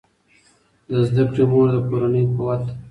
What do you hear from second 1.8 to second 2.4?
کورنۍ